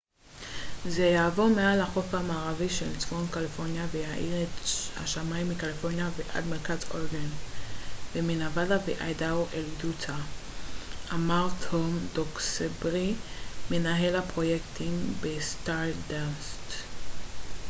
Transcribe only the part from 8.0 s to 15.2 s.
ומנבדה ואיידהו אל יוטה אמר טום דוקסברי מנהל הפרויקטים